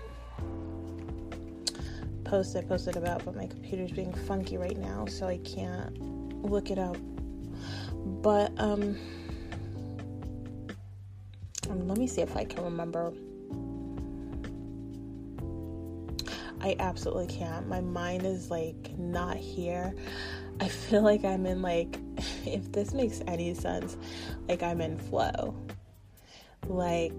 post 2.25 2.55
I 2.55 2.61
posted 2.61 2.97
about, 2.97 3.23
but 3.23 3.35
my 3.35 3.47
computer's 3.47 3.91
being 3.91 4.13
funky 4.13 4.57
right 4.57 4.77
now, 4.77 5.05
so 5.05 5.27
I 5.27 5.37
can't 5.37 6.43
look 6.43 6.69
it 6.69 6.77
up. 6.77 6.97
But 8.21 8.51
um, 8.57 8.97
let 11.69 11.97
me 11.97 12.07
see 12.07 12.21
if 12.21 12.35
I 12.35 12.43
can 12.43 12.63
remember. 12.63 13.13
I 16.67 16.75
absolutely 16.79 17.27
can't. 17.27 17.69
My 17.69 17.79
mind 17.79 18.25
is 18.25 18.51
like 18.51 18.97
not 18.97 19.37
here. 19.37 19.95
I 20.59 20.67
feel 20.67 21.01
like 21.01 21.23
I'm 21.23 21.45
in 21.45 21.61
like 21.61 21.97
if 22.45 22.71
this 22.73 22.93
makes 22.93 23.21
any 23.25 23.53
sense, 23.53 23.95
like 24.49 24.61
I'm 24.61 24.81
in 24.81 24.97
flow. 24.97 25.55
Like 26.67 27.13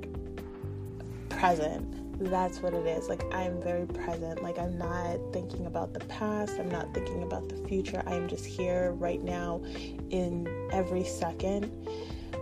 present 1.31 1.95
that's 2.21 2.61
what 2.61 2.75
it 2.75 2.85
is. 2.85 3.09
Like, 3.09 3.23
I'm 3.33 3.63
very 3.63 3.87
present. 3.87 4.43
Like, 4.43 4.59
I'm 4.59 4.77
not 4.77 5.19
thinking 5.33 5.67
about 5.67 5.95
the 5.95 6.01
past. 6.01 6.59
I'm 6.59 6.69
not 6.69 6.93
thinking 6.93 7.23
about 7.23 7.49
the 7.49 7.57
future. 7.69 8.03
I'm 8.07 8.27
just 8.27 8.45
here 8.45 8.91
right 8.99 9.23
now 9.23 9.63
in 10.11 10.49
every 10.73 11.05
second. 11.05 11.71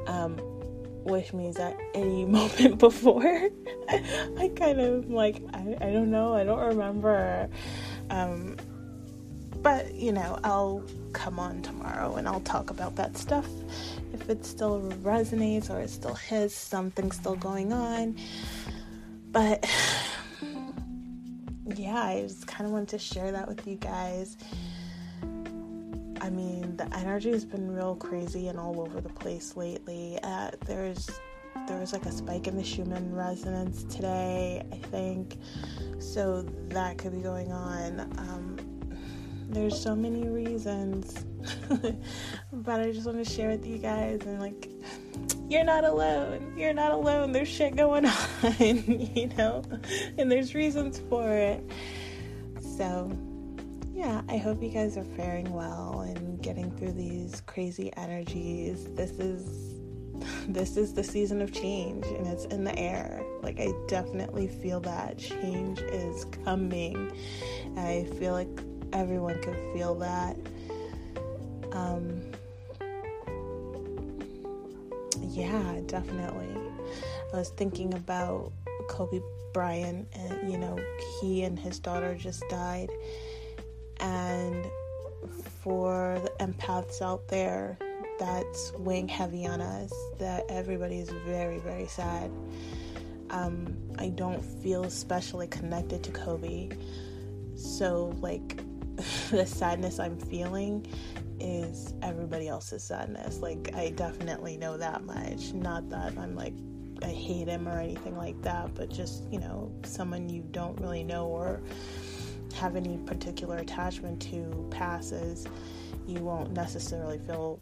Um, 0.07 0.39
which 1.07 1.33
means 1.33 1.57
at 1.59 1.79
any 1.95 2.25
moment 2.39 2.79
before, 2.79 3.23
I 3.89 4.51
kind 4.57 4.81
of 4.81 5.09
like, 5.11 5.43
I, 5.55 5.77
I 5.81 5.93
don't 5.93 6.11
know, 6.11 6.35
I 6.35 6.45
don't 6.45 6.59
remember. 6.59 7.49
Um, 8.11 8.57
but, 9.63 9.95
you 9.95 10.13
know, 10.13 10.39
I'll 10.45 10.85
come 11.13 11.39
on 11.39 11.63
tomorrow 11.63 12.17
and 12.17 12.29
I'll 12.29 12.41
talk 12.41 12.71
about 12.71 12.97
that 12.97 13.17
stuff 13.17 13.49
if 14.13 14.29
it 14.29 14.45
still 14.45 14.81
resonates 15.03 15.71
or 15.71 15.81
it 15.81 15.91
still 15.91 16.15
hits, 16.15 16.55
something 16.55 17.11
still 17.11 17.37
going 17.37 17.73
on. 17.73 18.17
But 19.31 19.65
yeah, 21.77 22.03
I 22.03 22.23
just 22.23 22.47
kind 22.47 22.67
of 22.67 22.73
wanted 22.73 22.89
to 22.91 22.99
share 22.99 23.33
that 23.33 23.49
with 23.49 23.67
you 23.67 23.77
guys. 23.77 24.37
I 26.27 26.31
mean, 26.31 26.77
the 26.77 26.93
energy 26.93 27.31
has 27.31 27.45
been 27.45 27.71
real 27.73 27.95
crazy 27.95 28.49
and 28.49 28.59
all 28.59 28.81
over 28.81 29.01
the 29.01 29.11
place 29.11 29.57
lately. 29.57 30.19
Uh, 30.25 30.51
there's 30.67 31.09
there 31.69 31.79
was 31.79 31.93
like 31.93 32.05
a 32.05 32.11
spike 32.11 32.49
in 32.49 32.57
the 32.57 32.65
Schumann 32.65 33.15
resonance 33.15 33.85
today, 33.85 34.67
I 34.73 34.77
think. 34.89 35.39
So 36.01 36.43
that 36.71 36.99
could 36.99 37.13
be 37.13 37.21
going 37.21 37.53
on. 37.53 38.01
Um, 38.19 38.57
there's 39.49 39.81
so 39.81 39.95
many 39.95 40.27
reasons, 40.27 41.25
but 42.53 42.81
I 42.81 42.91
just 42.91 43.07
want 43.07 43.25
to 43.25 43.33
share 43.33 43.51
with 43.51 43.65
you 43.65 43.79
guys 43.79 44.23
and 44.23 44.41
like 44.41 44.69
you're 45.49 45.63
not 45.63 45.85
alone. 45.85 46.55
You're 46.59 46.75
not 46.75 46.91
alone. 46.91 47.31
There's 47.31 47.47
shit 47.47 47.77
going 47.77 48.05
on, 48.43 48.57
you 48.59 49.29
know, 49.39 49.63
and 50.19 50.31
there's 50.31 50.57
reasons 50.57 51.01
for 51.09 51.31
it. 51.31 51.65
So, 52.77 53.17
yeah, 53.97 54.21
I 54.29 54.37
hope 54.37 54.63
you 54.63 54.69
guys 54.69 54.99
are 54.99 55.05
faring 55.05 55.51
well 55.55 56.01
and 56.01 56.43
getting 56.43 56.71
through 56.77 56.93
these 56.93 57.41
crazy 57.47 57.91
energies. 57.97 58.87
This 58.95 59.13
is 59.13 59.81
this 60.49 60.77
is 60.77 60.93
the 60.93 61.03
season 61.03 61.41
of 61.41 61.51
change 61.51 62.05
and 62.07 62.27
it's 62.27 62.45
in 62.47 62.63
the 62.63 62.79
air. 62.79 63.25
Like 63.43 63.59
I 63.59 63.73
definitely 63.89 64.49
feel 64.49 64.81
that 64.81 65.17
change 65.17 65.81
is 65.81 66.27
coming. 66.45 67.11
I 67.79 68.07
feel 68.19 68.35
like 68.35 68.49
everyone 68.93 69.41
could 69.43 69.57
feel 69.73 69.95
that. 69.95 70.37
Um 71.73 72.21
yeah, 75.23 75.81
definitely. 75.87 76.55
I 77.33 77.37
was 77.37 77.49
thinking 77.49 77.95
about 77.95 78.53
Kobe 78.89 79.21
Bryant, 79.53 80.07
and 80.15 80.53
you 80.53 80.59
know, 80.59 80.79
he 81.21 81.45
and 81.45 81.59
his 81.59 81.79
daughter 81.79 82.15
just 82.15 82.43
died. 82.49 82.91
Empaths 86.47 87.03
out 87.03 87.29
there, 87.29 87.79
that's 88.19 88.73
weighing 88.73 89.09
heavy 89.09 89.47
on 89.47 89.61
us, 89.61 89.93
that 90.19 90.45
everybody 90.49 90.99
is 90.99 91.11
very, 91.27 91.59
very 91.59 91.87
sad. 91.87 92.31
Um, 93.31 93.77
I 93.99 94.09
don't 94.09 94.43
feel 94.43 94.85
especially 94.85 95.49
connected 95.49 96.03
to 96.05 96.13
Kobe. 96.13 96.71
So, 97.57 98.15
like, 98.21 98.63
the 99.31 99.47
sadness 99.47 99.99
I'm 99.99 100.19
feeling 100.19 100.87
is 101.39 101.93
everybody 102.03 102.49
else's 102.49 102.83
sadness. 102.83 103.39
Like, 103.41 103.75
I 103.75 103.91
definitely 103.91 104.57
know 104.57 104.77
that 104.77 105.05
much. 105.05 105.53
Not 105.53 105.89
that 105.91 106.17
I'm 106.17 106.35
like, 106.35 106.55
I 107.03 107.09
hate 107.09 107.49
him 107.49 107.69
or 107.69 107.79
anything 107.79 108.17
like 108.17 108.41
that, 108.43 108.75
but 108.75 108.89
just, 108.89 109.25
you 109.31 109.39
know, 109.39 109.71
someone 109.85 110.29
you 110.29 110.43
don't 110.51 110.81
really 110.81 111.05
know 111.05 111.27
or 111.27 111.61
have 112.57 112.77
any 112.77 112.99
particular 112.99 113.59
attachment 113.59 114.21
to 114.23 114.67
passes, 114.71 115.47
you 116.07 116.21
won't 116.21 116.53
necessarily 116.53 117.19
feel 117.19 117.61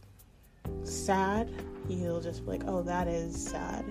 sad. 0.84 1.50
You'll 1.88 2.20
just 2.20 2.44
be 2.44 2.52
like, 2.52 2.62
oh, 2.66 2.82
that 2.82 3.08
is 3.08 3.50
sad. 3.50 3.84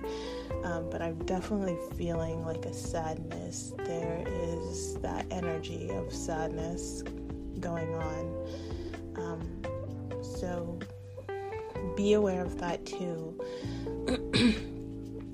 Um, 0.64 0.88
but 0.90 1.00
I'm 1.02 1.18
definitely 1.26 1.76
feeling 1.96 2.44
like 2.44 2.64
a 2.66 2.72
sadness. 2.72 3.72
There 3.84 4.24
is 4.26 4.96
that 4.96 5.26
energy 5.30 5.90
of 5.90 6.12
sadness 6.12 7.02
going 7.60 7.94
on. 7.94 8.46
Um, 9.16 9.62
so 10.22 10.78
be 11.96 12.14
aware 12.14 12.42
of 12.42 12.58
that 12.58 12.84
too. 12.84 13.38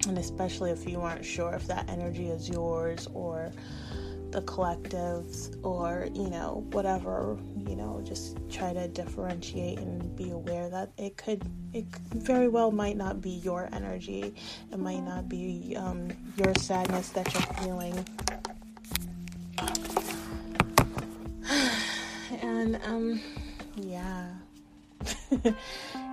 And 0.08 0.16
especially 0.16 0.70
if 0.70 0.88
you 0.88 1.00
aren't 1.00 1.24
sure 1.24 1.52
if 1.52 1.66
that 1.66 1.88
energy 1.88 2.28
is 2.28 2.48
yours 2.48 3.06
or 3.12 3.52
the 4.30 4.42
collectives 4.42 5.56
or, 5.64 6.08
you 6.14 6.30
know, 6.30 6.64
whatever, 6.72 7.36
you 7.56 7.74
know, 7.76 8.00
just 8.04 8.38
try 8.50 8.72
to 8.72 8.88
differentiate 8.88 9.78
and 9.78 10.14
be 10.16 10.30
aware 10.30 10.68
that 10.68 10.90
it 10.96 11.16
could, 11.16 11.42
it 11.72 11.84
very 12.14 12.48
well 12.48 12.70
might 12.70 12.96
not 12.96 13.20
be 13.20 13.30
your 13.30 13.68
energy. 13.72 14.34
It 14.72 14.78
might 14.78 15.00
not 15.00 15.28
be 15.28 15.76
um, 15.76 16.10
your 16.36 16.54
sadness 16.54 17.10
that 17.10 17.32
you're 17.34 17.42
feeling. 17.64 18.06
and, 22.42 22.80
um, 22.84 23.20
yeah. 23.76 24.28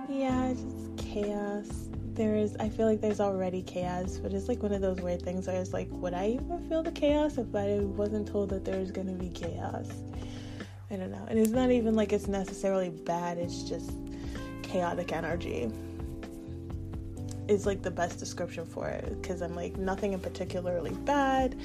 yeah, 0.08 0.54
just 0.54 0.96
chaos 0.96 1.88
there 2.18 2.34
is 2.34 2.56
i 2.58 2.68
feel 2.68 2.84
like 2.84 3.00
there's 3.00 3.20
already 3.20 3.62
chaos 3.62 4.18
but 4.18 4.32
it's 4.32 4.48
like 4.48 4.60
one 4.60 4.72
of 4.72 4.80
those 4.80 5.00
weird 5.00 5.22
things 5.22 5.46
where 5.46 5.58
it's 5.60 5.72
like 5.72 5.86
would 5.92 6.12
i 6.12 6.30
even 6.30 6.68
feel 6.68 6.82
the 6.82 6.90
chaos 6.90 7.38
if 7.38 7.54
i 7.54 7.78
wasn't 7.78 8.26
told 8.26 8.50
that 8.50 8.64
there's 8.64 8.90
gonna 8.90 9.12
be 9.12 9.28
chaos? 9.28 9.88
I 10.90 10.96
don't 10.96 11.12
know 11.12 11.24
and 11.28 11.38
it's 11.38 11.50
not 11.50 11.70
even 11.70 11.94
like 11.94 12.12
it's 12.12 12.26
necessarily 12.26 12.90
bad 12.90 13.38
it's 13.38 13.62
just 13.62 13.92
chaotic 14.62 15.12
energy. 15.12 15.70
Is 17.46 17.64
like 17.64 17.80
the 17.80 17.90
best 17.90 18.18
description 18.18 18.66
for 18.66 18.88
it 18.88 19.22
because 19.22 19.40
i'm 19.40 19.54
like 19.54 19.76
nothing 19.76 20.12
in 20.12 20.20
particularly 20.20 20.90
bad 20.90 21.56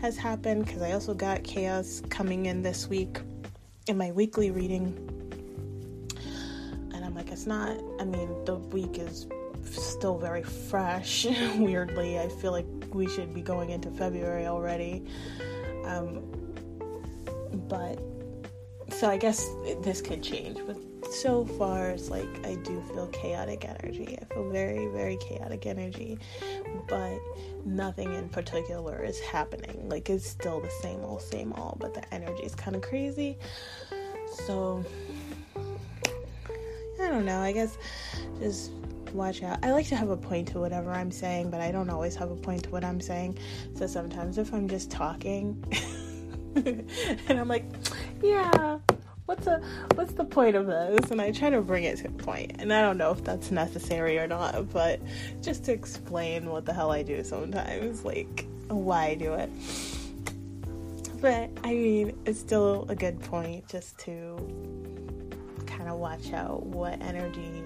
has 0.00 0.18
happened 0.18 0.66
because 0.66 0.82
i 0.82 0.92
also 0.92 1.14
got 1.14 1.44
chaos 1.44 2.02
coming 2.10 2.46
in 2.46 2.60
this 2.62 2.88
week 2.88 3.20
in 3.86 3.96
my 3.96 4.10
weekly 4.10 4.50
reading. 4.50 4.86
And 6.92 7.04
i'm 7.04 7.14
like 7.14 7.30
it's 7.30 7.46
not 7.46 7.76
i 8.00 8.04
mean 8.04 8.44
the 8.44 8.56
week 8.56 8.98
is 8.98 9.26
still 9.70 10.18
very 10.18 10.42
fresh. 10.42 11.24
Weirdly, 11.56 12.18
I 12.18 12.28
feel 12.28 12.52
like 12.52 12.66
we 12.92 13.08
should 13.08 13.34
be 13.34 13.42
going 13.42 13.70
into 13.70 13.90
February 13.90 14.46
already. 14.46 15.04
Um, 15.84 16.22
but 17.68 17.98
so 18.90 19.08
I 19.08 19.16
guess 19.16 19.48
this 19.82 20.00
could 20.00 20.22
change. 20.22 20.58
But 20.66 20.76
so 21.12 21.44
far, 21.44 21.90
it's 21.90 22.08
like 22.08 22.28
I 22.46 22.54
do 22.56 22.80
feel 22.92 23.06
chaotic 23.08 23.64
energy. 23.64 24.18
I 24.20 24.24
feel 24.32 24.48
very, 24.50 24.86
very 24.88 25.16
chaotic 25.16 25.66
energy, 25.66 26.18
but 26.88 27.18
nothing 27.64 28.14
in 28.14 28.28
particular 28.28 29.02
is 29.02 29.18
happening. 29.20 29.88
Like 29.88 30.08
it's 30.10 30.26
still 30.26 30.60
the 30.60 30.70
same 30.70 31.00
old, 31.00 31.22
same 31.22 31.52
old, 31.54 31.78
but 31.80 31.94
the 31.94 32.14
energy 32.14 32.42
is 32.42 32.54
kind 32.54 32.76
of 32.76 32.82
crazy. 32.82 33.38
So 34.46 34.84
I 37.00 37.08
don't 37.08 37.24
know. 37.24 37.40
I 37.40 37.52
guess 37.52 37.76
just 38.38 38.70
watch 39.16 39.42
out. 39.42 39.58
I 39.62 39.72
like 39.72 39.86
to 39.88 39.96
have 39.96 40.10
a 40.10 40.16
point 40.16 40.48
to 40.48 40.60
whatever 40.60 40.92
I'm 40.92 41.10
saying, 41.10 41.50
but 41.50 41.60
I 41.60 41.70
don't 41.70 41.90
always 41.90 42.14
have 42.16 42.30
a 42.30 42.36
point 42.36 42.64
to 42.64 42.70
what 42.70 42.84
I'm 42.84 43.00
saying. 43.00 43.38
So 43.74 43.86
sometimes 43.86 44.38
if 44.38 44.52
I'm 44.52 44.68
just 44.68 44.90
talking 44.90 45.62
and 46.54 47.38
I'm 47.40 47.48
like, 47.48 47.64
yeah, 48.22 48.78
what's 49.26 49.46
a 49.46 49.60
what's 49.94 50.12
the 50.12 50.24
point 50.24 50.56
of 50.56 50.66
this? 50.66 51.10
And 51.10 51.20
I 51.20 51.32
try 51.32 51.50
to 51.50 51.60
bring 51.62 51.84
it 51.84 51.98
to 51.98 52.08
a 52.08 52.10
point. 52.10 52.56
And 52.58 52.72
I 52.72 52.82
don't 52.82 52.98
know 52.98 53.12
if 53.12 53.24
that's 53.24 53.50
necessary 53.50 54.18
or 54.18 54.26
not, 54.26 54.70
but 54.72 55.00
just 55.40 55.64
to 55.64 55.72
explain 55.72 56.46
what 56.50 56.66
the 56.66 56.72
hell 56.72 56.90
I 56.90 57.02
do 57.02 57.22
sometimes, 57.24 58.04
like 58.04 58.46
why 58.68 59.06
I 59.06 59.14
do 59.14 59.34
it. 59.34 59.50
But 61.20 61.50
I 61.62 61.74
mean, 61.74 62.18
it's 62.26 62.40
still 62.40 62.86
a 62.88 62.96
good 62.96 63.20
point 63.20 63.68
just 63.68 63.98
to 64.00 64.36
kind 65.66 65.88
of 65.88 65.98
watch 65.98 66.32
out 66.32 66.66
what 66.66 67.00
energy 67.00 67.61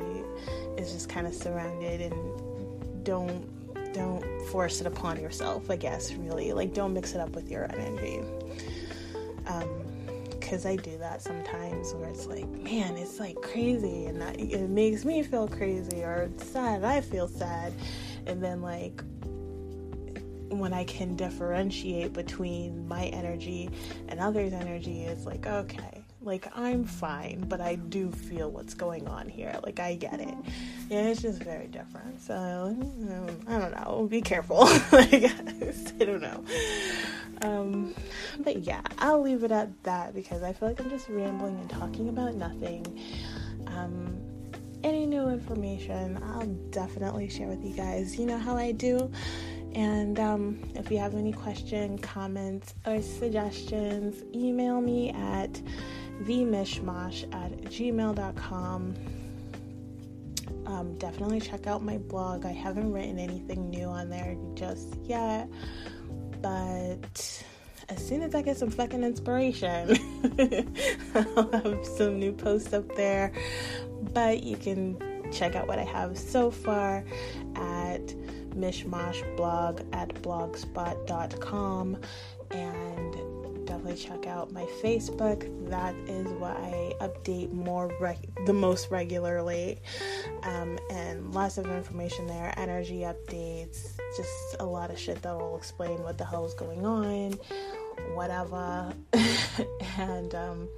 is 0.78 0.92
just 0.92 1.08
kind 1.08 1.26
of 1.26 1.34
surrounded 1.34 2.00
and 2.12 3.04
don't 3.04 3.46
don't 3.92 4.24
force 4.48 4.80
it 4.80 4.86
upon 4.86 5.18
yourself 5.18 5.70
i 5.70 5.76
guess 5.76 6.12
really 6.14 6.52
like 6.52 6.74
don't 6.74 6.92
mix 6.92 7.14
it 7.14 7.20
up 7.20 7.30
with 7.30 7.50
your 7.50 7.64
energy 7.72 8.20
um 9.46 9.86
because 10.46 10.64
I 10.64 10.76
do 10.76 10.96
that 10.98 11.20
sometimes 11.20 11.92
where 11.94 12.08
it's 12.08 12.26
like, 12.26 12.48
man, 12.48 12.96
it's 12.96 13.18
like 13.18 13.34
crazy 13.42 14.06
and 14.06 14.20
that, 14.20 14.38
it 14.38 14.70
makes 14.70 15.04
me 15.04 15.24
feel 15.24 15.48
crazy 15.48 16.02
or 16.04 16.30
sad, 16.36 16.84
I 16.84 17.00
feel 17.00 17.26
sad. 17.26 17.72
And 18.26 18.40
then, 18.40 18.62
like, 18.62 19.02
when 20.50 20.72
I 20.72 20.84
can 20.84 21.16
differentiate 21.16 22.12
between 22.12 22.86
my 22.86 23.06
energy 23.06 23.70
and 24.06 24.20
others' 24.20 24.52
energy, 24.52 25.02
it's 25.02 25.26
like, 25.26 25.48
okay, 25.48 25.95
like, 26.26 26.46
I'm 26.56 26.84
fine, 26.84 27.44
but 27.48 27.60
I 27.60 27.76
do 27.76 28.10
feel 28.10 28.50
what's 28.50 28.74
going 28.74 29.06
on 29.06 29.28
here. 29.28 29.58
Like, 29.62 29.80
I 29.80 29.94
get 29.94 30.20
it. 30.20 30.34
Yeah, 30.90 31.02
it's 31.02 31.22
just 31.22 31.42
very 31.42 31.68
different. 31.68 32.20
So, 32.20 32.34
um, 32.34 33.40
I 33.48 33.58
don't 33.58 33.72
know. 33.72 34.06
Be 34.10 34.20
careful. 34.20 34.64
I 34.92 35.06
guess. 35.06 35.92
I 36.00 36.04
don't 36.04 36.20
know. 36.20 36.44
Um, 37.42 37.94
but 38.40 38.58
yeah, 38.58 38.82
I'll 38.98 39.22
leave 39.22 39.44
it 39.44 39.52
at 39.52 39.82
that 39.84 40.14
because 40.14 40.42
I 40.42 40.52
feel 40.52 40.68
like 40.68 40.80
I'm 40.80 40.90
just 40.90 41.08
rambling 41.08 41.58
and 41.60 41.70
talking 41.70 42.08
about 42.08 42.34
nothing. 42.34 43.00
Um, 43.68 44.20
any 44.82 45.06
new 45.06 45.28
information, 45.28 46.22
I'll 46.22 46.46
definitely 46.70 47.28
share 47.28 47.48
with 47.48 47.64
you 47.64 47.74
guys. 47.74 48.18
You 48.18 48.26
know 48.26 48.38
how 48.38 48.56
I 48.56 48.72
do. 48.72 49.10
And 49.74 50.18
um, 50.18 50.58
if 50.74 50.90
you 50.90 50.98
have 50.98 51.14
any 51.14 51.32
question, 51.32 51.98
comments, 51.98 52.74
or 52.86 53.02
suggestions, 53.02 54.24
email 54.34 54.80
me 54.80 55.10
at 55.10 55.60
themishmash 56.22 57.24
at 57.34 57.62
gmail.com. 57.62 58.94
Um, 60.66 60.98
definitely 60.98 61.40
check 61.40 61.66
out 61.66 61.82
my 61.82 61.98
blog. 61.98 62.44
I 62.44 62.52
haven't 62.52 62.92
written 62.92 63.18
anything 63.18 63.70
new 63.70 63.86
on 63.86 64.10
there 64.10 64.36
just 64.54 64.96
yet, 65.04 65.48
but 66.42 67.44
as 67.88 68.06
soon 68.06 68.22
as 68.22 68.34
I 68.34 68.42
get 68.42 68.56
some 68.56 68.70
fucking 68.70 69.04
inspiration, 69.04 69.96
I'll 71.14 71.50
have 71.52 71.86
some 71.86 72.18
new 72.18 72.32
posts 72.32 72.72
up 72.72 72.96
there. 72.96 73.32
But 74.12 74.42
you 74.42 74.56
can 74.56 75.30
check 75.32 75.54
out 75.54 75.68
what 75.68 75.78
I 75.78 75.84
have 75.84 76.18
so 76.18 76.50
far 76.50 77.04
at 77.54 78.06
mishmashblog 78.56 79.86
at 79.94 80.14
blogspot.com 80.22 81.98
and 82.50 83.14
definitely 83.66 83.96
check 83.96 84.26
out 84.26 84.52
my 84.52 84.64
Facebook. 84.82 85.68
That 85.68 85.94
is 86.08 86.26
what 86.28 86.56
I 86.56 86.94
update 87.00 87.52
more 87.52 87.90
the 88.46 88.52
most 88.52 88.90
regularly, 88.90 89.78
um, 90.42 90.78
and 90.90 91.34
lots 91.34 91.58
of 91.58 91.66
information 91.66 92.26
there. 92.26 92.54
Energy 92.56 93.00
updates, 93.00 93.96
just 94.16 94.56
a 94.60 94.64
lot 94.64 94.90
of 94.90 94.98
shit 94.98 95.20
that 95.22 95.36
will 95.36 95.56
explain 95.56 96.02
what 96.02 96.18
the 96.18 96.24
hell 96.24 96.46
is 96.46 96.54
going 96.54 96.86
on, 96.86 97.32
whatever, 98.14 98.92
and 99.98 100.34
um, 100.34 100.68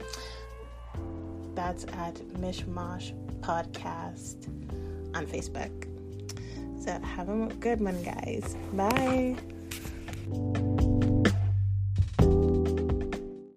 that's 1.55 1.85
at 1.85 2.15
Mishmash 2.41 3.13
Podcast 3.41 4.49
on 5.15 5.27
Facebook. 5.27 5.87
So 6.83 6.99
have 7.01 7.29
a 7.29 7.47
good 7.61 7.81
one, 7.81 8.03
guys. 8.03 8.57
Bye. 8.73 9.37